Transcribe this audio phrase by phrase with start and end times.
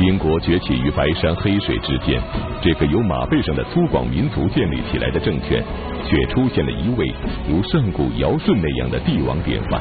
[0.00, 2.20] 英国崛起于白山黑水之间，
[2.62, 5.62] 这个由马背上的粗犷民族建立起来的政权，
[6.08, 7.12] 却出现了一位
[7.48, 9.80] 如上古尧舜那样的帝王典范，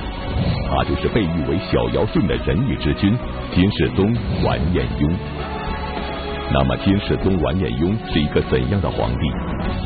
[0.70, 3.18] 他就是被誉为小尧舜的仁义之君
[3.54, 4.14] 金世宗
[4.44, 5.10] 完颜雍。
[6.52, 9.32] 那么金世宗完颜雍是一个怎样的皇帝？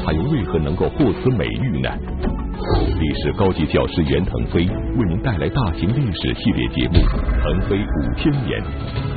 [0.04, 1.90] 他又为何能够获此美誉呢？
[2.98, 6.96] 历史高级教师袁腾飞为您带来大型历史系列节目
[7.44, 8.62] 《腾飞五千年》，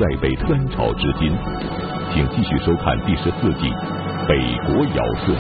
[0.01, 1.31] 再北三朝至今，
[2.13, 3.69] 请继续收看第十四集
[4.27, 5.35] 《北国尧舜》。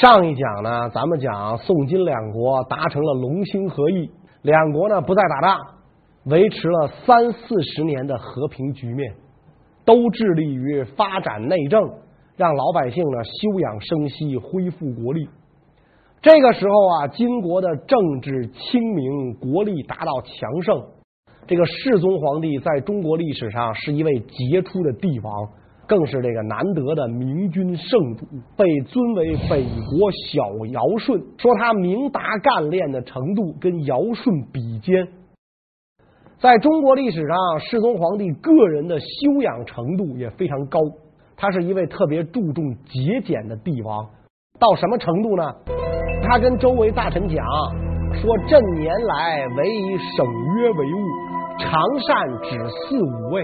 [0.00, 4.08] 上一讲呢，咱们讲宋金两国达成了龙兴和议，
[4.42, 5.58] 两国呢不再打仗，
[6.26, 9.12] 维持了三四十年的和平局面，
[9.84, 11.82] 都致力于发展内政，
[12.36, 15.28] 让老百姓呢休养生息，恢复国力。
[16.20, 20.84] 这个时候啊，金国的政治清明，国力达到强盛。
[21.46, 25.32] 这个世宗皇帝在中国历史上是一位杰出的帝王，
[25.86, 35.08] 更是这个难得的明君圣主，被尊为北国小尧舜，说他明达干练的程度跟尧舜比肩。
[36.40, 40.80] 在中国历史上，世宗皇帝个人的修养程度也非常高，
[41.36, 44.04] 他是一位特别注重节俭的帝王，
[44.58, 45.54] 到什么程度呢？
[46.30, 47.42] 他跟周围大臣讲
[48.20, 50.26] 说：“朕年来唯以省
[50.56, 50.98] 约为务，
[51.58, 53.42] 常善止四五味。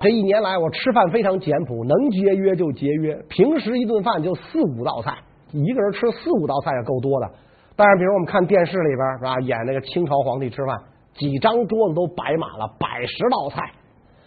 [0.00, 3.12] 这一年来，我吃饭非常简朴，能节约就节约。
[3.28, 5.18] 平时一顿饭就四五道菜，
[5.50, 7.28] 一个人吃四五道菜也够多的。
[7.74, 10.78] 但是，比如我们看电视里边是吧，演那个清朝皇帝吃饭，
[11.14, 13.72] 几张桌子都摆满了百十道菜。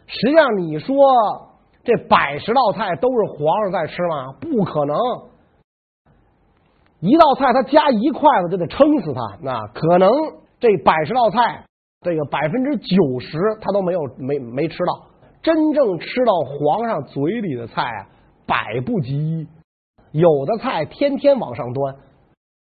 [0.06, 0.98] 实际上，你说
[1.86, 4.34] 这百十道菜都是皇上在吃吗？
[4.42, 4.98] 不可能。”
[7.02, 10.12] 一道菜他加一筷子就得撑死他，那可能
[10.60, 11.64] 这百十道菜，
[12.02, 15.08] 这个百分之九十他都没有没没吃到，
[15.42, 18.08] 真正吃到皇上嘴里的菜啊，
[18.46, 19.48] 百不及一。
[20.12, 21.96] 有的菜天天往上端，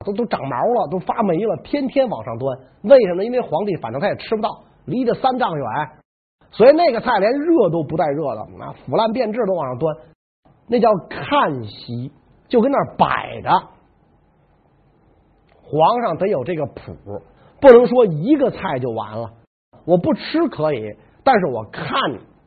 [0.04, 2.58] 都都长毛了，都发霉了，天天往上端。
[2.82, 3.22] 为什么？
[3.22, 5.64] 因为皇帝反正他也吃不到，离得三丈远，
[6.50, 9.96] 所以那个菜连热都不带热的，那腐烂变质都往上端，
[10.66, 12.10] 那叫看席，
[12.48, 13.73] 就跟那摆着。
[15.74, 16.94] 皇上得有这个谱，
[17.60, 19.32] 不能说一个菜就完了。
[19.84, 21.88] 我不吃可以，但是我看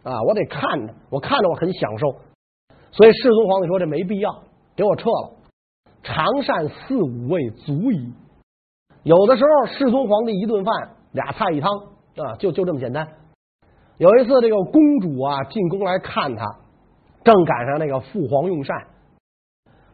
[0.04, 2.16] 啊，我得看着，我看着我很享受。
[2.92, 4.44] 所以世宗皇帝说这没必要，
[4.78, 5.32] 给我撤了。
[6.04, 8.14] 常膳四五味足矣。
[9.04, 10.74] 有的时候世宗皇帝一顿饭
[11.12, 11.78] 俩菜一汤
[12.16, 13.06] 啊，就就这么简单。
[13.98, 16.46] 有一次这个公主啊进宫来看他，
[17.26, 18.88] 正赶上那个父皇用膳，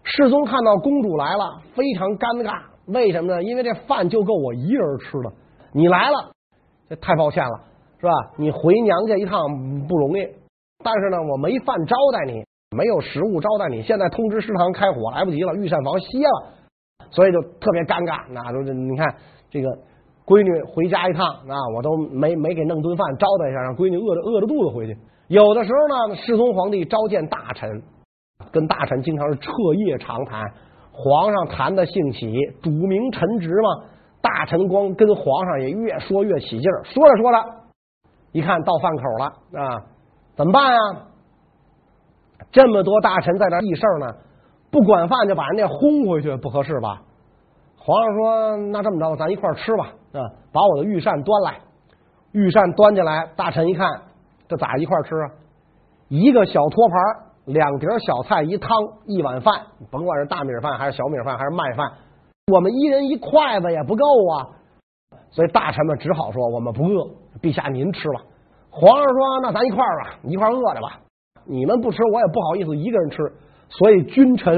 [0.04, 2.73] 世宗看到公主来了，非常尴尬。
[2.86, 3.44] 为什么呢？
[3.44, 5.32] 因为这饭就够我一人吃了。
[5.72, 6.32] 你来了，
[6.90, 7.60] 这太抱歉了，
[8.00, 8.12] 是吧？
[8.38, 9.40] 你回娘家一趟
[9.88, 10.28] 不容易，
[10.84, 12.44] 但是呢，我没饭招待你，
[12.76, 13.82] 没有食物招待你。
[13.84, 16.54] 现在通知食堂开火来不及了，御膳房歇了，
[17.10, 18.22] 所以就特别尴尬。
[18.30, 19.16] 那都是你看
[19.50, 19.70] 这个
[20.26, 24.98] 闺女回家一趟啊，我都没没给弄顿饭招待一下，让闺女饿着饿着肚子回去。
[25.30, 27.82] 有的时候呢，世宗皇帝召见大臣，
[28.52, 29.52] 跟大臣经常是彻
[29.88, 30.54] 夜长谈。
[30.94, 32.32] 皇上谈的兴起，
[32.62, 33.86] 主明臣直嘛，
[34.22, 37.38] 大臣光跟皇上也越说越起劲儿，说着说着，
[38.32, 39.26] 一看到饭口了
[39.60, 39.82] 啊，
[40.36, 40.80] 怎么办呀？
[42.52, 44.14] 这么多大臣在那议事呢，
[44.70, 47.02] 不管饭就把人家轰回去，不合适吧？
[47.78, 50.22] 皇上说：“那这么着，咱一块儿吃吧。”啊，
[50.54, 51.60] 把我的御膳端来，
[52.32, 53.90] 御膳端进来，大臣一看，
[54.48, 55.32] 这咋一块儿吃啊？
[56.08, 57.33] 一个小托盘。
[57.46, 58.70] 两碟小菜，一汤，
[59.06, 59.54] 一碗饭，
[59.92, 61.92] 甭管是大米饭还是小米饭还是麦饭，
[62.52, 64.48] 我们一人一筷子也不够啊，
[65.30, 67.10] 所以大臣们只好说我们不饿，
[67.42, 68.22] 陛下您吃吧。
[68.70, 71.00] 皇上说那咱一块儿吧，一块儿饿着吧。
[71.46, 73.18] 你们不吃我也不好意思一个人吃，
[73.68, 74.56] 所以君臣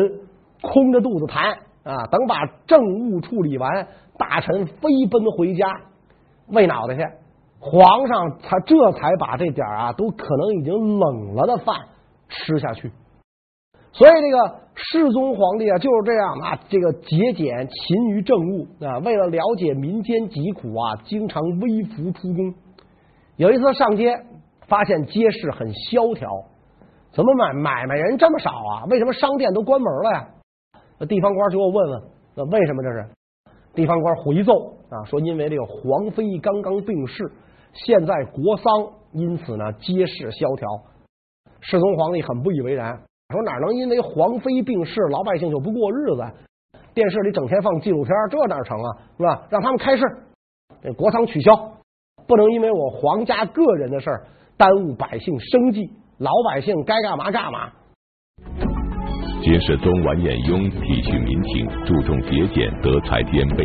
[0.61, 1.53] 空着肚子谈
[1.83, 2.79] 啊，等把政
[3.09, 5.67] 务处理完，大臣飞奔回家
[6.49, 7.01] 喂脑袋去。
[7.59, 11.75] 皇上他这才把这点啊都可能已经冷了的饭。
[12.43, 12.91] 吃下去，
[13.91, 22.53] 所以这个世宗皇帝啊就是这样啊，这个节俭勤于政务啊，为了了解民间疾苦啊，经常微服出宫。
[23.37, 24.19] 有一次上街，
[24.67, 26.29] 发现街市很萧条，
[27.11, 28.85] 怎么买买卖人这么少啊？
[28.89, 30.27] 为什么商店都关门了呀？
[30.99, 32.03] 那地方官就给我问问，
[32.35, 33.07] 那为什么这是？
[33.73, 37.31] 地方官回奏啊，说因为这个皇妃刚刚病逝，
[37.73, 38.65] 现在国丧，
[39.11, 40.67] 因此呢街市萧条。
[41.67, 42.95] 世宗皇帝很不以为然，
[43.29, 46.23] 说哪能因为皇妃病逝，老百姓就不过日子？
[46.93, 48.97] 电视里整天放纪录片，这哪成啊？
[49.17, 49.47] 是吧？
[49.49, 50.03] 让他们开市，
[50.83, 51.73] 这国丧取消，
[52.27, 54.25] 不能因为我皇家个人的事儿
[54.57, 55.89] 耽误百姓生计，
[56.19, 57.71] 老百姓该干嘛干嘛。
[59.41, 63.63] 金世宗完颜雍体恤民情，注重节俭，德才兼备，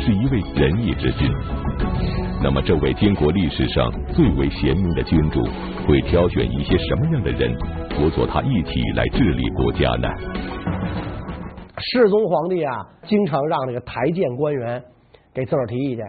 [0.00, 2.29] 是一位仁义之君。
[2.42, 5.42] 那么，这位金国历史上最为贤明的君主，
[5.86, 7.54] 会挑选一些什么样的人
[7.90, 10.08] 辅佐他一起来治理国家呢？
[11.76, 14.82] 世宗皇帝啊，经常让这个台谏官员
[15.34, 16.02] 给自个儿提意见，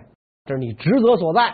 [0.45, 1.54] 这是你职责所在。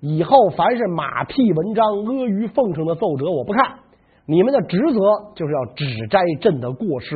[0.00, 3.78] 以后凡是马屁文章、阿谀奉承的奏折，我不看。
[4.26, 4.98] 你们的职责
[5.36, 7.14] 就是要指摘朕的过失，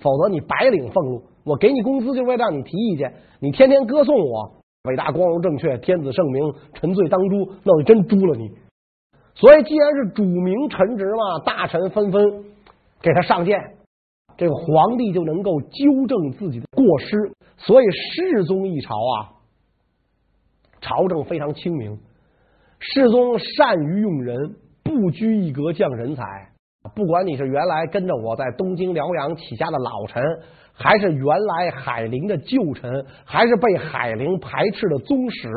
[0.00, 1.22] 否则你白领俸禄。
[1.44, 8.50] 我给你工资就为了让你提意见，你天天歌颂我伟大、光荣、正确、天子圣明、臣罪当诛，那我真诛了你。
[9.34, 12.44] 所以，既然是主明臣职嘛，大臣纷纷
[13.00, 13.58] 给他上谏，
[14.36, 17.16] 这个皇帝就能够纠正自己的过失。
[17.56, 19.38] 所以，世宗一朝啊，
[20.80, 21.98] 朝政非常清明，
[22.78, 24.56] 世宗善于用人。
[24.84, 26.24] 不拘一格降人才，
[26.96, 30.20] 不管你是原来跟着我在东京辽阳起家的老臣，
[30.72, 35.48] 还是原来海陵的旧臣，还是被海陵排斥的宗室，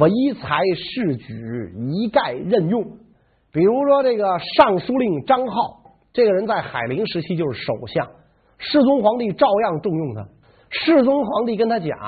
[0.00, 0.10] 唯
[0.40, 2.84] 才是举一概任用。
[3.52, 5.80] 比如说这个尚书令张浩，
[6.12, 8.08] 这个人在海陵时期就是首相，
[8.58, 10.28] 世宗皇帝照样重用他。
[10.70, 11.98] 世宗皇帝跟他讲：“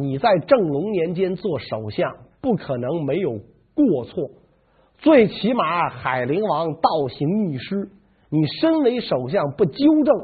[0.00, 3.32] 你在正隆年间做首相，不可能没有
[3.74, 4.30] 过错。”
[4.98, 7.90] 最起码海陵王倒行逆施，
[8.30, 10.14] 你身为首相不纠正，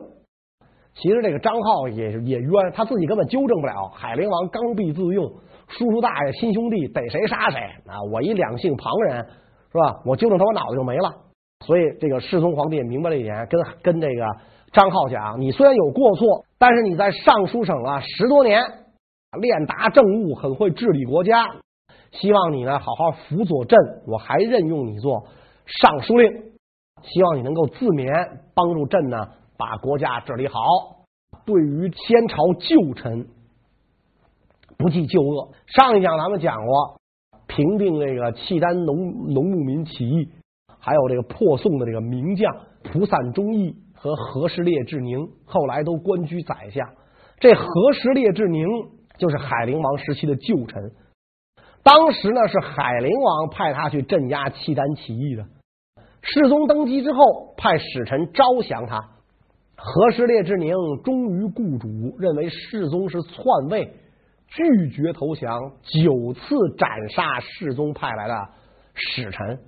[0.94, 3.88] 其实这个张浩也也冤，他自己根本纠正不了。
[3.94, 5.24] 海陵王刚愎自用，
[5.68, 7.96] 叔叔大爷亲兄弟逮谁杀谁啊！
[8.12, 9.26] 我一两姓旁人
[9.72, 10.02] 是吧？
[10.04, 11.10] 我纠正他，我脑子就没了。
[11.64, 14.26] 所以这个世宗皇帝也明白这一点，跟跟这个
[14.72, 18.60] 张浩讲：你虽然有过错，但是你在尚书省啊十多年，
[19.40, 21.46] 练达政务，很会治理国家。
[22.10, 25.24] 希望你呢好好辅佐朕，我还任用你做
[25.64, 26.30] 尚书令，
[27.02, 28.12] 希望你能够自勉，
[28.54, 29.28] 帮助朕呢
[29.62, 30.58] 把国家治理好。
[31.44, 33.28] 对于先朝旧臣，
[34.76, 35.52] 不计旧恶。
[35.66, 37.00] 上一讲咱们讲过，
[37.46, 38.96] 平定这个契丹农
[39.32, 40.28] 农牧民起义，
[40.78, 46.88] 还有这个破宋的这个名将蒲散忠义和何时烈志宁，后来都官居宰相。
[47.38, 48.66] 这何时烈志宁
[49.18, 50.92] 就是海陵王时期的旧臣。
[51.84, 55.44] 当时呢，是海陵王派他去镇压契丹起义的。
[56.20, 59.08] 世宗登基之后，派使臣招降他。
[59.76, 63.94] 何时烈志宁忠于故主，认为世宗是篡位，
[64.46, 68.34] 拒绝投降，九次斩杀世宗派来的
[68.94, 69.58] 使臣。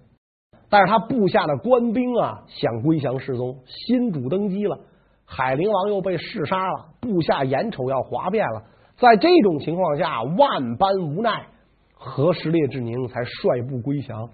[0.68, 3.60] 但是他部下的官兵啊，想归降世宗。
[3.66, 4.78] 新主登基了，
[5.24, 8.64] 海陵王又被弑杀了，部下眼瞅要哗变了。
[8.96, 11.46] 在这种情况下，万般无奈。
[11.92, 14.30] 何时烈志宁才率部归降。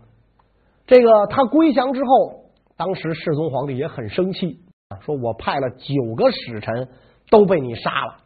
[0.87, 2.44] 这个他归降之后，
[2.76, 4.58] 当时世宗皇帝也很生气，
[5.00, 6.88] 说我派了九个使臣
[7.31, 8.17] 都被你杀了。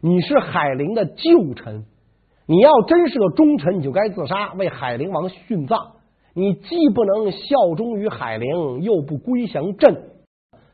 [0.00, 1.84] 你是海陵的旧臣，
[2.46, 5.92] 你要真是个忠臣，你就该自杀，为海陵王殉葬。
[6.34, 10.10] 你既不能效忠于海陵，又不归降朕，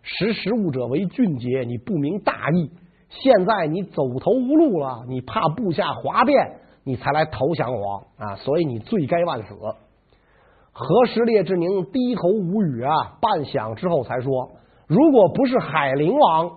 [0.03, 1.65] 识时务者为俊杰。
[1.67, 2.71] 你不明大义，
[3.09, 6.61] 现在你走投无路了，你怕部下哗变。
[6.87, 8.37] 你才来投降我啊！
[8.37, 9.55] 所以你罪该万死。
[10.71, 14.51] 何时烈志宁低头无语啊，半晌之后才说
[14.87, 16.51] ：“如果不是海陵王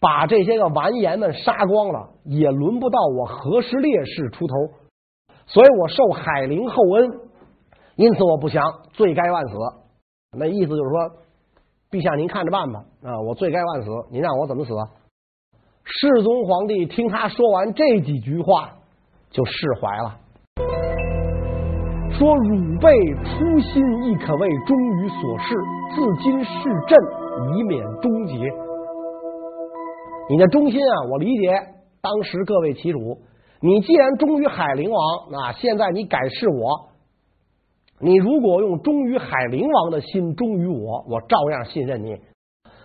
[0.00, 4.54] 把这些个完颜们杀光了，也轮不到我何时烈士出头。
[5.46, 7.10] 所以我受海陵厚恩，
[7.96, 9.54] 因此我不降，罪该万死。
[10.38, 11.10] 那意思就是说，
[11.90, 13.20] 陛下您看着办吧啊！
[13.20, 14.72] 我罪该万死，您让我怎么死？”
[15.84, 18.76] 世宗皇帝听他说完这几句话。
[19.32, 20.18] 就释怀了，
[22.18, 22.90] 说汝辈
[23.22, 25.54] 初心亦可谓忠于所事，
[25.94, 26.50] 自今是
[26.88, 26.98] 朕，
[27.54, 28.34] 以免终结。
[30.28, 31.50] 你的忠心啊，我理解。
[32.02, 33.18] 当时各为其主，
[33.60, 34.98] 你既然忠于海陵王，
[35.30, 36.88] 那现在你改是我，
[38.00, 42.16] 你如果用忠于海陵王的心忠于我，我照样信任你。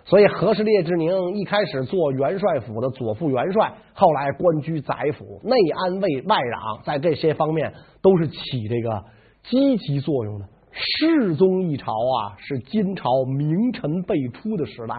[0.03, 9.03] 所以，何时烈志宁一开始做元帅府的左副元帅，后来官居宰府，内安卫外攘，在这些方面都是起这个
[9.43, 10.45] 积极作用的。
[10.77, 14.95] 世宗一朝啊，是金朝名臣辈出的时代。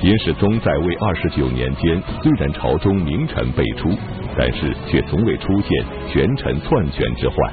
[0.00, 3.90] 金世宗在位二十九年间，虽然朝中名臣辈出，
[4.38, 7.52] 但是却从未出现权臣篡权之患。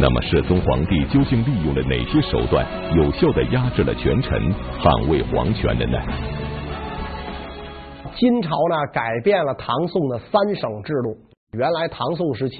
[0.00, 4.40] 那么世宗皇帝究竟利用了哪些手段，有效地压制了权臣，
[4.80, 5.98] 捍卫皇权的呢？
[8.14, 11.18] 金朝呢，改变了唐宋的三省制度。
[11.52, 12.56] 原来唐宋时期，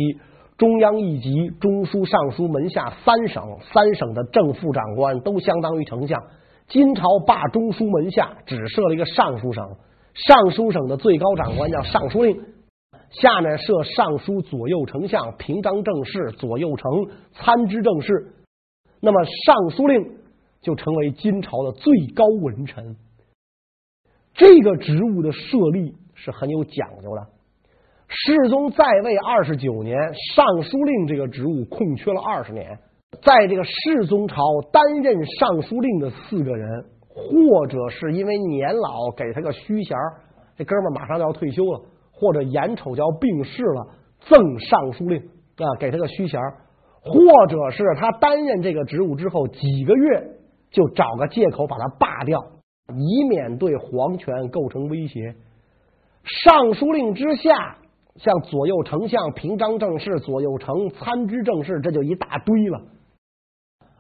[0.58, 6.22] 中央一级、中书、尚书门下三省，三省的正副长官都相当于丞相。
[6.66, 9.76] 金朝罢中书门下，只设了一个尚书省。
[10.14, 12.40] 尚书省的最高长官叫尚书令，
[13.10, 16.90] 下面设尚书左右丞相、平章政事、左右丞、
[17.34, 18.32] 参知政事。
[19.00, 20.16] 那么尚书令
[20.62, 22.96] 就成为金朝的最高文臣。
[24.32, 27.35] 这个职务的设立是很有讲究的。
[28.08, 29.98] 世宗在位二十九年，
[30.34, 32.78] 尚书令这个职务空缺了二十年。
[33.22, 34.36] 在这个世宗朝
[34.70, 39.96] 担任尚书令的四个人，或者是因为年老给他个虚衔，
[40.56, 41.80] 这哥们马上就要退休了，
[42.12, 43.88] 或者眼瞅就要病逝了，
[44.20, 45.18] 赠尚书令
[45.56, 46.40] 啊，给他个虚衔，
[47.02, 50.28] 或者是他担任这个职务之后几个月
[50.70, 52.40] 就找个借口把他罢掉，
[52.94, 55.34] 以免对皇权构成威胁。
[56.22, 57.78] 尚书令之下。
[58.18, 62.80] 像左右丞相、平章政事、左右丞、参知政事，这就一大堆了。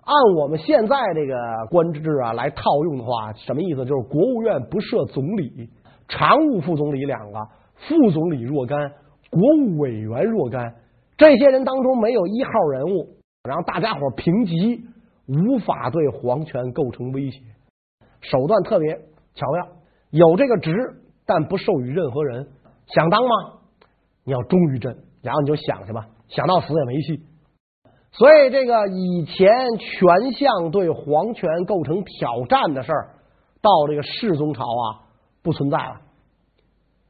[0.04, 1.34] 按我们现在这个
[1.70, 3.84] 官制啊来套用的话，什么意思？
[3.84, 5.68] 就是国务院不设总理，
[6.08, 7.38] 常务副总理两个，
[7.74, 8.92] 副总理若干，
[9.30, 10.76] 国务委员若干。
[11.16, 14.84] 这些人当中没有一号人物，然后大家伙平级，
[15.26, 17.40] 无法对皇权构成威胁，
[18.20, 18.94] 手段特别
[19.34, 19.68] 巧妙。
[20.10, 20.72] 有这个职，
[21.26, 22.46] 但不授予任何人。
[22.86, 23.55] 想当吗？
[24.26, 27.22] 你要忠于朕，然后你就想去吧，想到死也没戏。
[28.10, 33.14] 所以这个以前权相对皇权构成挑战的事儿，
[33.62, 35.06] 到这个世宗朝啊
[35.42, 36.00] 不存在了。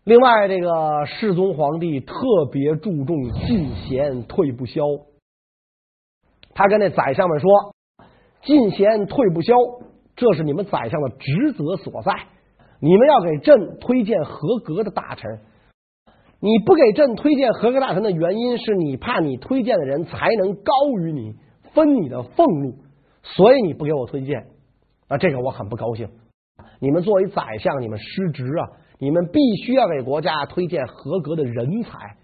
[0.05, 2.15] 另外，这个世宗皇帝特
[2.53, 4.83] 别注重进贤退不消，
[6.55, 7.51] 他跟那宰相们说
[8.45, 9.55] ：“进贤退不消，
[10.17, 12.13] 这是你们宰相的职责所在，
[12.81, 15.41] 你们要给朕推荐合格的大臣。”
[16.39, 21.35] 你不给朕推荐合格大臣的原因是你怕你推荐的人才能高于你，
[21.73, 22.75] 分你的俸禄，
[23.23, 24.47] 所以你不给我推荐
[25.09, 26.09] 啊，这个我很不高兴。
[26.79, 32.17] 你们作为宰相，你们失职啊，你们必须要给国家推荐合格的人才。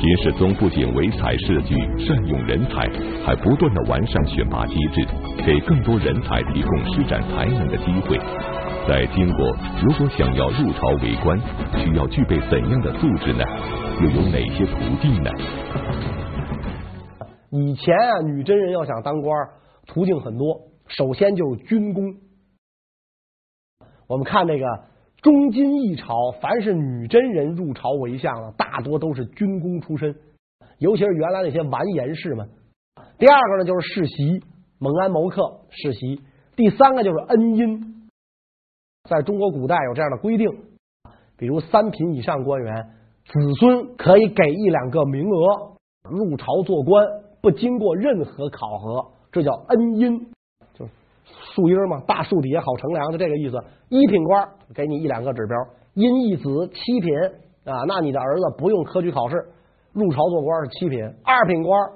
[0.00, 2.90] 金世宗不仅唯才是举，善用人才，
[3.24, 5.06] 还不断的完善选拔机制，
[5.46, 8.18] 给更多人才提供施展才能的机会。
[8.86, 9.46] 在金国，
[9.82, 11.38] 如果想要入朝为官，
[11.78, 13.42] 需要具备怎样的素质呢？
[14.02, 15.30] 又有哪些途径呢？
[17.50, 19.48] 以前啊，女真人要想当官，
[19.86, 20.60] 途径很多。
[20.88, 22.14] 首先就是军功。
[24.06, 24.66] 我们看那个
[25.22, 30.14] 中金一朝，凡是女真人入朝为相的，大多都是军功出身，
[30.78, 32.50] 尤其是原来那些完颜氏们。
[33.18, 34.42] 第二个呢，就是世袭，
[34.78, 36.20] 蒙安谋克世袭。
[36.54, 37.93] 第三个就是恩荫。
[39.08, 40.48] 在中国古代有这样的规定，
[41.36, 42.90] 比如三品以上官员
[43.26, 45.74] 子孙可以给一两个名额
[46.08, 47.06] 入朝做官，
[47.42, 50.26] 不经过任何考核，这叫恩荫，
[50.72, 50.90] 就是
[51.54, 53.62] 树荫嘛，大树底下好乘凉，就这个意思。
[53.90, 55.56] 一品官给你一两个指标，
[55.92, 57.14] 荫一子七品
[57.66, 59.36] 啊，那你的儿子不用科举考试
[59.92, 61.90] 入朝做官是七品，二品官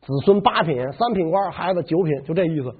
[0.00, 2.74] 子孙八品，三品官孩子九品，就这意思。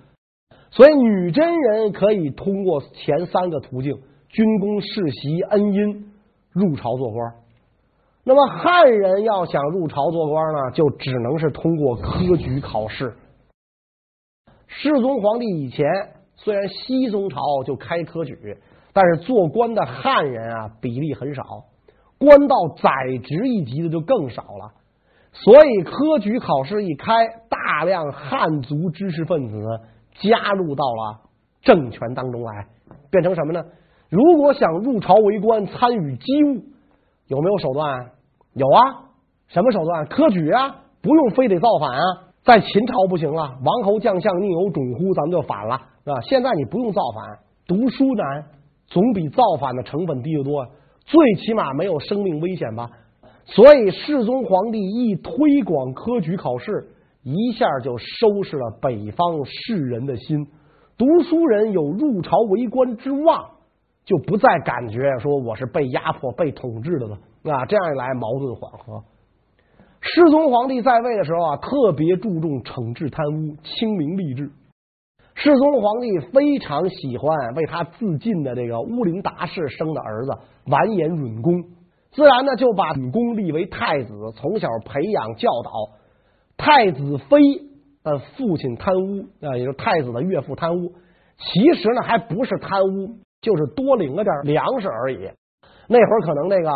[0.73, 3.93] 所以女真人可以通过前三个途径：
[4.29, 6.13] 军功、世袭、恩荫
[6.51, 7.35] 入朝做官。
[8.25, 13.15] 那么汉人要想入朝做官呢，就只能是通过科举考试。
[14.67, 15.87] 世宗皇帝以前
[16.37, 18.57] 虽然西宗朝就开科举，
[18.95, 21.65] 但是做官的汉人啊比例很少，
[22.17, 22.91] 官到宰
[23.23, 24.73] 执一级的就更少了。
[25.33, 27.13] 所以科举考试一开，
[27.51, 29.63] 大量汉族知识分子。
[30.21, 31.21] 加入到了
[31.63, 32.67] 政权当中来，
[33.11, 33.65] 变成什么呢？
[34.09, 36.63] 如果想入朝为官，参与机务，
[37.29, 38.11] 有没有手段？
[38.55, 39.09] 有啊，
[39.49, 40.07] 什么手段？
[40.07, 42.03] 科举啊，不用非得造反啊。
[42.43, 45.15] 在秦朝不行了，王侯将相宁有种乎？
[45.15, 46.21] 咱们就反了，是吧？
[46.21, 48.45] 现在你不用造反，读书难，
[48.89, 50.67] 总比造反的成本低得多，
[51.07, 52.91] 最起码没有生命危险吧。
[53.45, 56.89] 所以世宗皇帝一推广科举考试。
[57.23, 60.49] 一下就收拾了北方士人的心，
[60.99, 63.49] 读书人有入朝为官之望，
[64.05, 67.65] 就不再感觉说我是被压迫、被统治的了啊！
[67.67, 69.05] 这样一来，矛盾缓和。
[70.01, 74.51] 世宗皇帝在位的时候啊，特别注重惩治贪污、清明吏治。
[75.35, 80.37] 世宗皇帝非常喜欢为他自尽的这个乌林达氏生的儿子
[80.67, 81.63] 完颜允恭，
[82.11, 85.71] 自然呢就把允恭立为太子，从小培养教导。
[86.57, 87.39] 太子妃
[88.03, 90.93] 的父亲贪污啊，也就是太子的岳父贪污。
[91.39, 95.31] 其实呢，还不是贪污，就是多领了点粮食而已。
[95.89, 96.71] 那会儿可能那个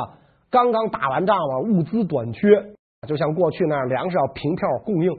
[0.51, 2.49] 刚刚打完仗了，物资短缺，
[3.07, 5.11] 就像过去那样，粮食要凭票供应。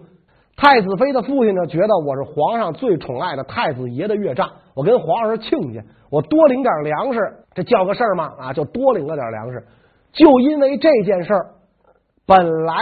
[0.58, 7.20] 太子妃的父亲呢，觉得我是皇上最宠爱的太子爷的岳丈，我跟皇上是亲家，我多领点粮食，
[7.54, 8.34] 这叫个事儿吗？
[8.40, 9.64] 啊，就多领了点粮食。
[10.14, 11.52] 就因为这件事儿，
[12.26, 12.76] 本来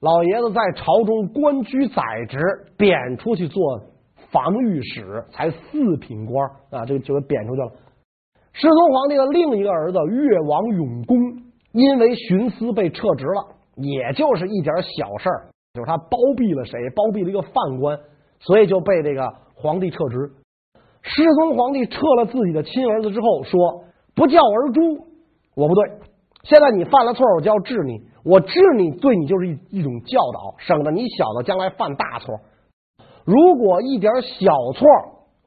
[0.00, 2.38] 老爷子在朝中官居宰职，
[2.78, 3.82] 贬出去做
[4.30, 7.70] 防御使，才四品官啊，这个就给贬出去了。
[8.52, 11.18] 世宗皇帝的另一个儿子越王永恭，
[11.72, 17.98] 因为徇私被撤职了，也就是一点小事儿，就是他包庇了谁，包庇了一个犯官，
[18.38, 20.16] 所以就被这个皇帝撤职。
[21.02, 23.84] 世宗皇帝撤了自己的亲儿子之后，说
[24.16, 25.06] ：“不教而诛，
[25.54, 25.92] 我不对。
[26.42, 28.00] 现在你犯了错，我就要治你。
[28.24, 32.40] 我治你，对你就是一一种教导，省得你小子将来犯大错。
[33.24, 34.86] 如果一点小错。”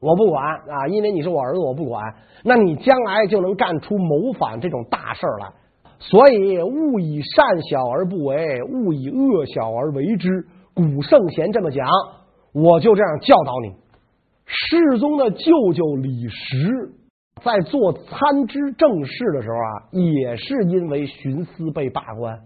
[0.00, 2.04] 我不管啊，因为你是我儿子，我不管。
[2.42, 5.50] 那你将来就能干出谋反这种大事来。
[5.98, 10.28] 所以勿以善小而不为，勿以恶小而为之。
[10.74, 11.88] 古圣贤这么讲，
[12.52, 13.74] 我就这样教导你。
[14.44, 16.92] 世宗的舅舅李实
[17.44, 22.40] 在做参知政事的时候啊，也是因为徇私被罢官。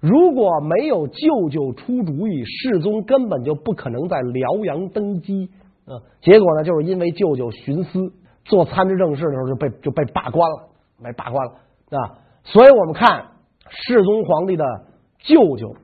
[0.00, 5.50] 如果没有舅舅出主意，世宗根本就不可能在辽阳登基。
[5.86, 8.12] 嗯，结果呢，就是因为舅舅徇私
[8.44, 10.68] 做参知政事的时候就被就被罢官了，
[11.02, 11.52] 被罢官了
[11.98, 12.18] 啊！
[12.44, 13.28] 所以我们看
[13.70, 14.64] 世宗皇帝的
[15.20, 15.74] 舅舅、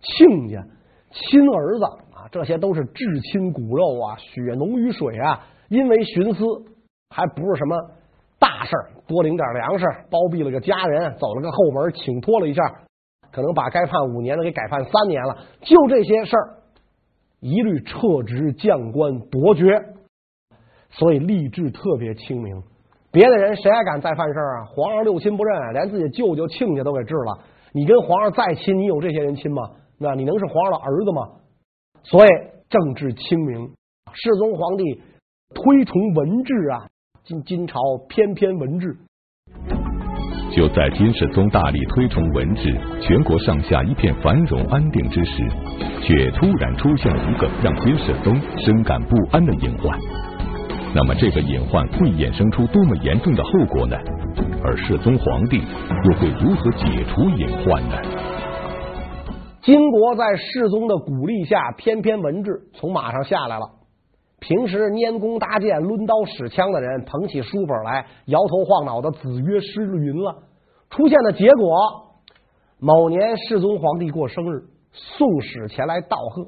[0.00, 0.64] 亲家、
[1.10, 1.84] 亲儿子
[2.14, 5.46] 啊，这些都是至亲骨肉啊，血浓于水啊。
[5.68, 6.71] 因为徇私
[7.12, 7.76] 还不是什么
[8.38, 12.62] 大事儿，多领点粮食，包庇了个家人，走了个后门，请托了一下，
[13.30, 16.56] 可能把该判五年的给改判三年了，就这些事儿。
[17.40, 19.64] 一律撤职降官夺爵，
[20.90, 22.62] 所以吏治特别清明。
[23.10, 24.64] 别的人谁还敢再犯事儿啊？
[24.64, 27.40] 皇上六亲不认，连自己舅舅亲家都给治了。
[27.72, 29.70] 你跟皇上再亲，你有这些人亲吗？
[29.98, 31.28] 那你能是皇上的儿子吗？
[32.04, 32.28] 所以
[32.70, 33.74] 政治清明，
[34.12, 35.02] 世宗皇帝
[35.54, 36.88] 推崇文治啊，
[37.24, 38.96] 今今朝翩翩文治。
[40.50, 45.44] 就在金世宗大力推崇文治，全国上下一片繁荣安定之时，
[46.02, 49.96] 却突然出现了一个让金世宗深感不安的隐患。
[50.92, 53.96] 那么，这个隐患会衍生出多么严重的后果呢？
[54.64, 57.96] 而世宗皇帝又会如何解除隐患呢？
[59.62, 63.81] 金国在世宗的鼓励下，翩翩文治从马上下来了。
[64.42, 70.42] 平时拈弓搭箭、抡刀使枪的人，捧起书本来，摇头晃脑的子曰诗云了。
[70.90, 72.18] 出现的结果，
[72.80, 76.44] 某年世宗皇帝过生日，宋使前来道贺。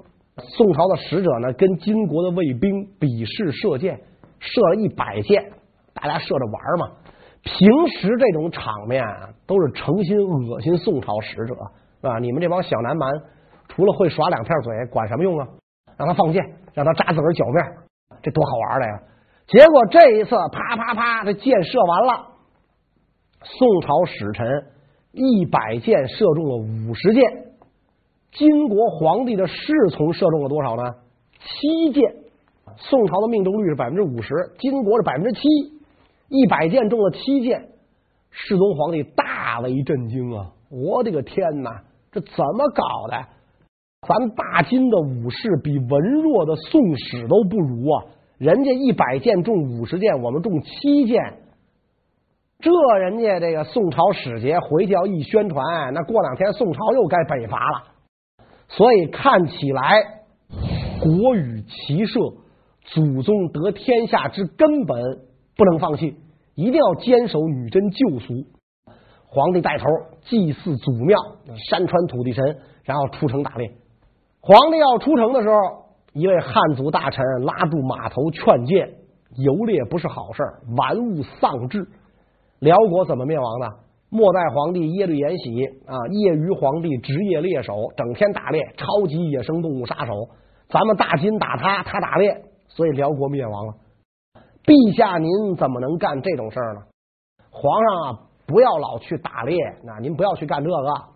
[0.56, 4.00] 宋朝的使者呢，跟金国的卫兵比试射箭，
[4.40, 5.52] 射了一百箭，
[5.94, 6.96] 大家射着玩嘛。
[7.44, 11.54] 平时这种场面啊都是诚心恶心宋朝使者，
[12.00, 12.18] 是吧？
[12.18, 13.08] 你们这帮小南蛮，
[13.68, 15.46] 除了会耍两片嘴，管什么用啊？
[15.96, 17.64] 让他放箭，让他扎自个儿脚面。
[18.22, 19.02] 这多好玩的呀！
[19.46, 22.26] 结果这一次，啪啪啪，这箭射完了，
[23.42, 24.46] 宋朝使臣
[25.12, 27.22] 一百箭射中了五十箭，
[28.32, 29.56] 金国皇帝的侍
[29.90, 30.82] 从射中了多少呢？
[31.40, 32.16] 七箭。
[32.76, 35.40] 宋朝的命中率是百分之五十，金国是百分之七，
[36.28, 37.68] 一百箭中了七箭，
[38.30, 40.50] 世宗皇帝大为震惊啊！
[40.70, 43.26] 我的个天哪，这怎么搞的？
[44.06, 48.04] 咱大金的武士比文弱的宋使都不如啊！
[48.38, 51.38] 人家一百箭中五十箭，我们中七箭，
[52.58, 57.84] 这人家这个宋朝使节回去要一宣传，那过两天宋朝又该北伐了。
[58.68, 60.02] 所以看起来，
[61.00, 62.18] 国与骑射，
[62.86, 65.00] 祖宗得天下之根本
[65.56, 66.16] 不能放弃，
[66.54, 68.34] 一定要坚守女真旧俗。
[69.26, 69.86] 皇帝带头
[70.22, 71.18] 祭祀祖庙，
[71.68, 73.72] 山川土地神，然后出城打猎。
[74.46, 75.54] 皇帝要出城的时候，
[76.12, 78.86] 一位汉族大臣拉住马头劝谏：
[79.38, 80.42] 游猎不是好事，
[80.76, 81.88] 玩物丧志。
[82.58, 83.66] 辽国怎么灭亡的？
[84.10, 90.12] 末代皇帝耶律延禧啊，业余皇帝职业猎手，整天打猎，超级野生动物杀手。
[90.68, 93.72] 咱们大金打他，他打猎，所以辽国灭亡了。
[94.66, 96.82] 陛下，您怎么能干这种事儿呢？
[97.50, 101.13] 皇上啊，不要老去打猎，那您不要去干这个。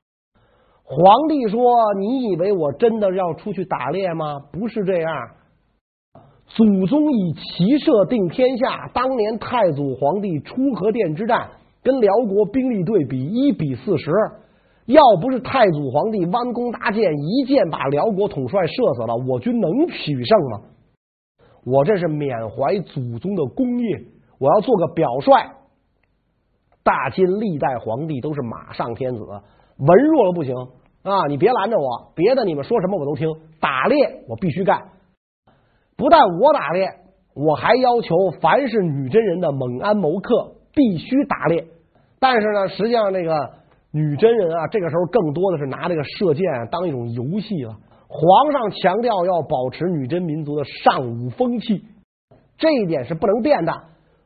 [0.90, 1.60] 皇帝说
[2.00, 4.40] ：“你以为我真的要出去打猎吗？
[4.50, 5.12] 不是这样。
[6.46, 8.88] 祖宗以骑射定天下。
[8.94, 11.50] 当年太祖皇帝出河店之战，
[11.82, 14.10] 跟辽国兵力对比一比四十，
[14.86, 20.60] 要不是太祖皇帝弯弓搭箭，一箭把辽国统帅射死了，我军能取胜吗？
[21.66, 24.04] 我这是缅怀祖宗的功业，
[24.38, 25.32] 我要做个表率。
[26.82, 30.54] 大金历代皇帝都是马上天子，文弱了不行。”
[31.10, 33.28] 啊，你别拦着我，别的你们说什么我都听。
[33.60, 34.90] 打猎我必须干，
[35.96, 36.88] 不但我打猎，
[37.34, 41.64] 我还要求凡是女真人的猛安谋克必须打猎。
[42.20, 43.50] 但是呢，实际上这个
[43.90, 47.76] 女真人啊，这个时候更多的是拿这个射箭当一种游戏了。
[48.08, 51.84] 皇上强调要保持女真民族的尚武风气，
[52.56, 53.72] 这一点是不能变的。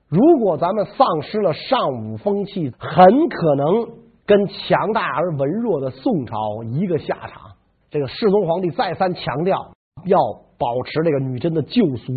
[0.09, 7.53] 如果咱们丧失了尚武风气，很可能跟强大而文弱的宋朝一个下场。
[7.91, 9.73] 这个世宗皇帝再三强调
[10.07, 10.19] 要
[10.59, 12.13] 保持这个女真的旧俗，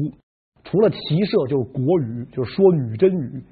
[0.64, 3.44] 除了骑射就是国语，就是说女真语。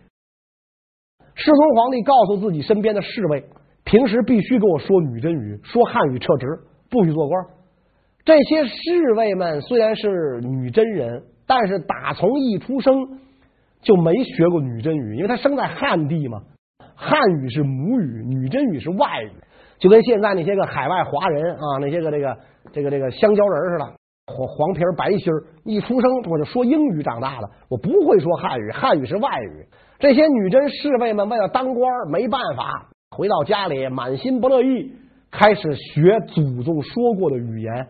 [1.35, 3.45] 世宗皇帝告诉自己身边的侍卫，
[3.83, 6.47] 平时必须跟我说女真语，说汉语撤职，
[6.89, 7.45] 不许做官。
[8.23, 13.19] 这些侍卫们虽然是女真人，但是打从一出生。
[13.81, 16.41] 就没学过女真语，因为他生在汉地嘛。
[16.95, 19.31] 汉语是母语，女真语是外语，
[19.79, 22.37] 就跟现在那些个海外华人啊，那些个这个
[22.71, 23.85] 这个这个香蕉人似的，
[24.27, 29.67] 黄黄皮白心儿，一出生我就说英语长大的，我不会说汉语，汉语是外语。
[29.99, 34.93] 这些女真侍卫们为了当官，没办法，回到家里满心不乐意，
[35.31, 37.87] 开始学祖宗说过的语言。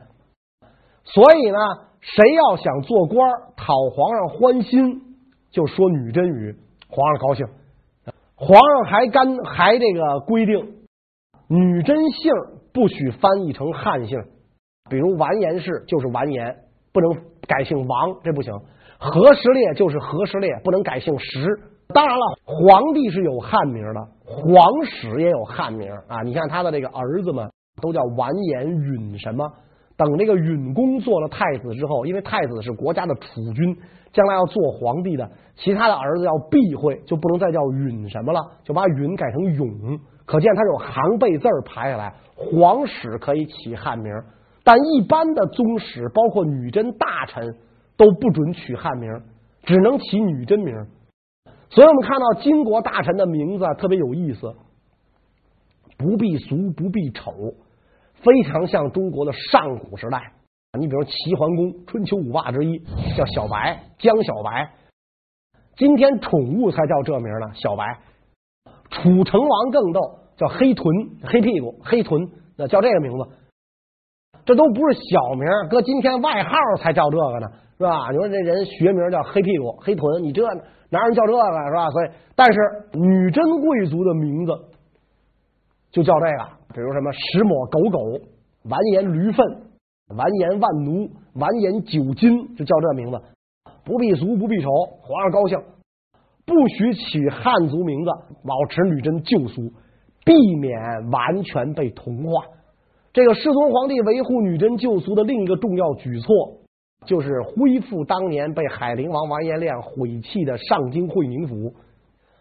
[1.04, 1.58] 所以呢，
[2.02, 5.02] 谁要想做官，讨皇上欢心。
[5.52, 6.56] 就说女真语，
[6.90, 7.46] 皇上高兴。
[8.36, 10.86] 皇上还干还这个规定，
[11.48, 12.32] 女真姓
[12.74, 14.20] 不许翻译成汉姓，
[14.90, 16.56] 比如完颜氏就是完颜，
[16.92, 18.54] 不能改姓王，这不行。
[18.98, 21.48] 和时烈就是和时烈，不能改姓石。
[21.90, 26.22] 当然了，皇帝是有汉名的，皇室也有汉名啊。
[26.24, 29.46] 你像他的这个儿子们都叫完颜允什么。
[29.96, 33.78] 等这个允公做了太子之后，因为太子是国家的储君，
[34.12, 40.00] 将来要做皇帝的，其他的儿子要避讳，就不能再叫允什么了，就把允改成永。
[40.26, 44.12] 可见他有行辈字儿排下来，皇室可以起汉名，
[44.64, 47.56] 但一般的宗室，包括女真大臣
[47.98, 49.12] 都不准取汉名，
[49.64, 50.74] 只能起女真名。
[51.70, 54.56] 所以我们看到金国大臣的名字特别有意思，
[55.98, 57.32] 不避俗，不避丑。
[58.24, 60.32] 非常像中国的上古时代，
[60.80, 62.80] 你比如齐桓公，春秋五霸之一，
[63.18, 64.72] 叫小白，江小白。
[65.76, 68.00] 今天宠物才叫这名呢，小白。
[68.90, 70.00] 楚成王更逗，
[70.38, 70.86] 叫黑臀，
[71.24, 73.28] 黑屁股，黑臀，那叫这个名字。
[74.46, 78.12] 这都不是小名，搁今天外号才叫这个呢，是吧？
[78.12, 80.44] 你说这人学名叫黑屁股、黑臀，你这
[80.90, 81.90] 哪有人叫这个是吧？
[81.90, 82.60] 所以，但是
[82.94, 84.54] 女真贵族的名字
[85.94, 86.50] 就叫这个。
[86.74, 88.20] 比如什么石抹狗狗、
[88.70, 89.46] 完颜驴粪、
[90.18, 93.22] 完颜万奴、完颜九斤，就叫这名字。
[93.86, 94.70] 不避俗，不避丑，
[95.02, 95.58] 皇上高兴，
[96.46, 98.10] 不许取汉族名字，
[98.46, 99.72] 保持女真旧俗，
[100.26, 100.80] 避免
[101.12, 102.46] 完全被同化。
[103.12, 106.28] 这个世宗皇帝维护女真旧俗的另一个重要举措，
[107.06, 111.74] 就是恢复当年被海陵王完颜亮毁弃的上京会宁府。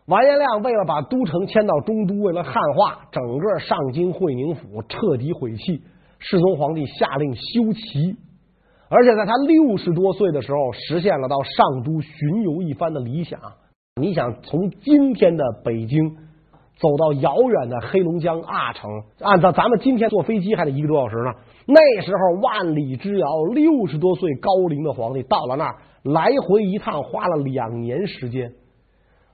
[0.06, 5.82] 完颜亮为了把都城迁到中都，为了汉化，整个上京会宁府彻底毁弃。
[6.18, 8.16] 世宗皇帝下令修齐，
[8.88, 13.40] 而且在他六十多岁的时候，实现了到上都巡游一番的理想。
[14.00, 16.16] 你想从今天的北京
[16.78, 18.88] 走到遥远的黑龙江阿城，
[19.20, 21.32] 按照咱们今天坐飞机还得一个多小时呢。
[21.66, 28.52] 那时候万里之遥，六十多岁高龄的皇帝到了那儿，来回一趟花了两年时间。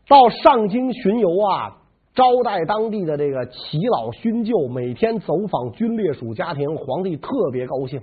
[0.08, 1.76] 到上京巡游啊，
[2.14, 8.00] 招待当地的这个耆老勋旧，每天走访军烈属家庭，皇帝特别高兴。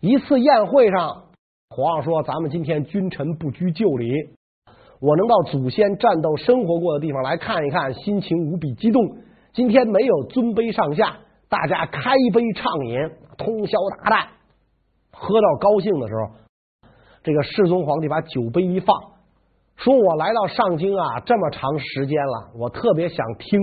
[0.00, 1.24] 一次宴会上，
[1.70, 4.12] 皇上说：“咱们今天君臣不拘旧礼，
[5.00, 9.02] 我能到祖先战斗生活过的地方来看一看，心情无比激动。
[9.54, 11.16] 今天没有尊卑上下，
[11.48, 14.26] 大家开杯畅饮，通宵达旦，
[15.10, 16.34] 喝到高兴的时候，
[17.22, 18.94] 这个世宗皇帝把酒杯一放。”
[19.78, 23.60] 说我来到上京啊，这么长时间了，我特别想听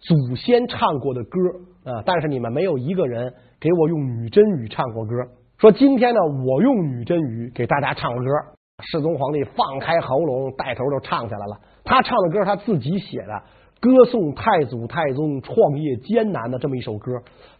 [0.00, 1.38] 祖先唱过的歌
[1.92, 5.14] 啊，但是你们没有一个人给我用女真语唱过歌。
[5.58, 8.24] 说今天呢，我用女真语给大家唱歌。
[8.80, 11.60] 世宗皇帝放开喉咙，带头就唱起来了。
[11.84, 13.42] 他唱的歌他自己写的，
[13.80, 17.12] 歌颂太祖太宗创业艰难的这么一首歌。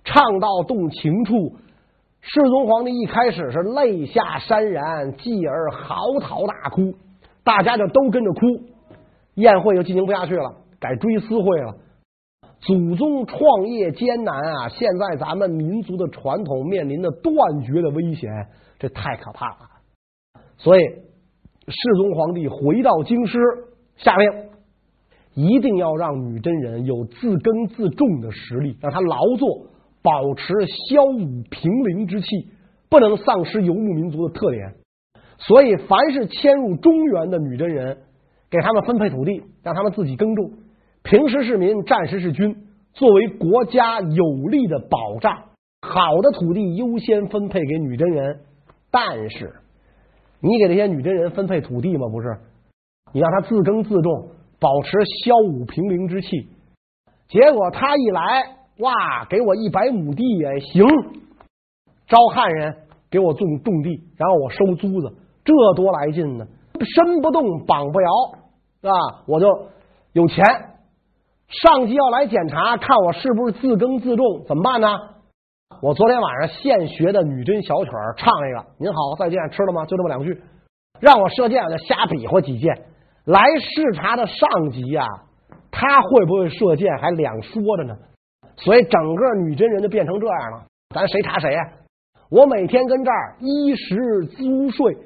[0.03, 1.57] 唱到动情处，
[2.21, 6.95] 世宗皇帝一开始是泪下潸然，继而嚎啕大哭。
[7.49, 8.41] 大家就都跟着哭，
[9.37, 11.77] 宴会就进行不下去了，改追思会了。
[12.61, 18.31] 祖宗创业艰难啊，现在咱们民族的传统面临的断绝的危险，
[18.79, 19.57] 这太可怕了。
[20.59, 23.39] 所以世宗皇帝回到京师，
[23.97, 24.31] 下令
[25.33, 29.69] 一定要让女真人有自耕自种的实力，让他劳作，
[30.03, 30.53] 保持
[30.91, 32.27] 骁武平陵之气，
[32.91, 34.75] 不能丧失游牧民族的特点。
[35.39, 37.99] 所以，凡是迁入中原的女真人，
[38.51, 40.51] 给他们分配土地，让他们自己耕种。
[41.03, 42.57] 平时是民，战时是军，
[42.93, 45.45] 作为国家有力的保障。
[45.81, 48.41] 好的土地优先分配给女真人。
[48.91, 49.55] 但是，
[50.41, 52.09] 你给这些女真人分配土地吗？
[52.09, 52.37] 不是，
[53.13, 54.91] 你让他自耕自种，保持
[55.25, 56.29] 骁武平陵之气。
[57.29, 60.85] 结果他一来，哇，给我一百亩地，也，行，
[62.09, 62.75] 招汉人
[63.11, 65.15] 给我种种地，然后我收租子，
[65.49, 66.47] 这多来劲呢！
[66.85, 68.09] 身不动，绑不摇。
[68.83, 68.93] 是吧，
[69.27, 69.47] 我就
[70.13, 70.45] 有钱。
[71.49, 74.89] 上级要来检查，看我是不是自耕自种，怎么办呢？
[75.81, 78.67] 我昨天晚上现学的女真小曲儿唱一个。
[78.79, 79.87] 您好，再见，吃了吗？
[79.87, 80.43] 就这么两句，
[81.01, 82.85] 让我射箭，我就瞎比划几箭。
[83.25, 85.07] 来视察的上级呀、
[85.71, 87.97] 他会不会射箭还两说着呢。
[88.57, 91.61] 所以整个女真人就变成这样了，咱谁查谁呀？
[92.31, 94.99] 我每天跟这儿衣食租税，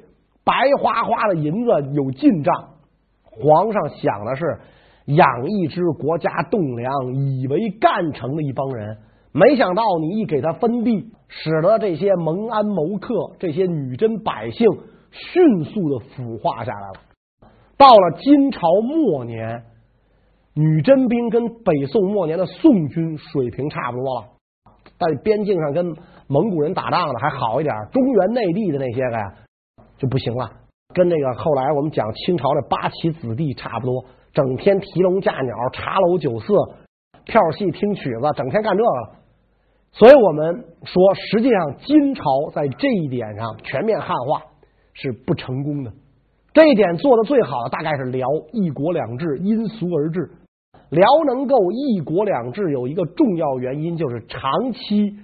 [0.43, 2.53] 白花花的银子有进账。
[3.23, 4.59] 皇上想的是
[5.05, 8.97] 养一支国家栋梁，以为干成的一帮人，
[9.31, 14.67] 没想到你一给他分地，使得这些蒙安谋克、这些女真百姓
[15.09, 16.93] 迅速的腐化下来了。
[17.75, 19.63] 到了金朝末年，
[20.53, 24.27] 女真兵跟北宋末年的宋军水平差不多了，
[24.99, 25.95] 在边境上跟
[26.27, 29.33] 蒙古人打仗的还好一点，中原内地的那些个呀
[29.97, 30.51] 就不行了。
[30.93, 36.53] 跟那个后来我们讲清朝的八旗子弟差不多，整天提笼架鸟、茶楼酒肆、
[37.25, 38.89] 跳戏听曲子，整天干这个。
[39.91, 44.43] 所以我们说，实际上金朝在这一点上全面汉化
[44.93, 45.91] 是不成功的。
[46.53, 50.29] 这一点做的最好的大概是辽一国两制，因俗而治。
[50.89, 55.15] 辽能够一国两制有一个重要原因，就是长期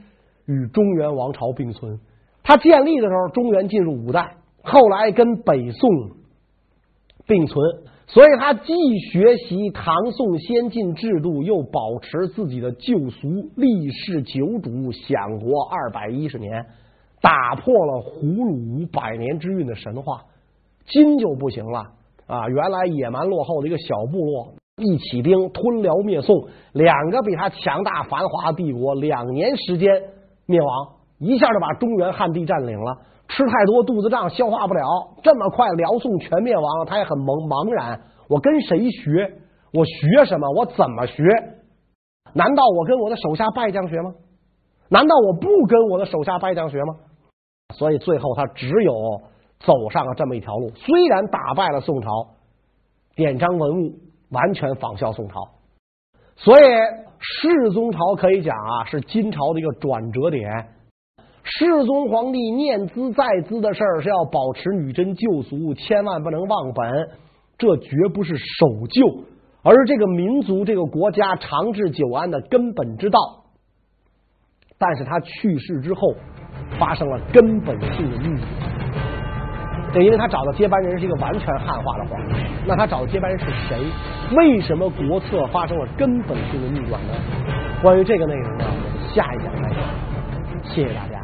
[0.48, 2.00] 与中原王朝并存。
[2.42, 4.38] 它建立的时候，中原进入五代。
[4.64, 5.90] 后来跟北宋
[7.26, 7.56] 并存，
[8.08, 8.74] 所以他既
[9.12, 16.66] 学习唐宋先进制度，又保持自己的旧俗，历世九主，享国二百一十年，
[17.22, 20.24] 打破了胡虏百年之运的神话。
[20.86, 21.84] 金就不行了
[22.26, 22.48] 啊！
[22.50, 29.88] 原来野蛮落后的一个小部落，一起兵吞辽灭宋，两个比他强大繁华的帝国，两年时间
[30.48, 32.98] 灭亡，一下就把中原汉地占领了。
[33.30, 34.84] 吃太多肚子胀，消化不了。
[35.24, 38.02] 这么快，辽宋全灭亡了，他也很茫茫然。
[38.28, 39.40] 我跟谁学？
[39.72, 40.50] 我学什么？
[40.52, 41.24] 我怎么学？
[42.34, 44.12] 难道我跟我的手下败将学吗？
[44.90, 46.96] 难道我不跟我的手下败将学吗？
[47.76, 49.22] 所以最后他只有
[49.60, 50.72] 走上了这么一条路。
[50.72, 52.10] 虽然打败了宋朝，
[53.16, 53.94] 典章文物
[54.32, 55.48] 完全仿效宋朝，
[56.36, 56.64] 所以
[57.20, 60.50] 世宗朝可以讲啊，是金朝的一个转折点。
[61.58, 67.10] 世宗皇帝念兹在兹的事儿是要保持女真旧俗，千万不能忘本，
[67.58, 69.24] 这绝不是守旧，
[69.64, 73.20] 而是这个民族、这个国家长治久安的根本之道。
[74.78, 76.14] 但是他去世之后，
[76.78, 78.48] 发生了根本性的逆转。
[79.92, 82.36] 对因为他找的接班人是一个完全汉化的皇帝，
[82.68, 83.84] 那他找的接班人是谁？
[84.38, 87.14] 为什么国策发生了根本性的逆转呢？
[87.82, 89.80] 关于这个内容呢，我们下一讲再讲。
[90.64, 91.19] 谢谢大家。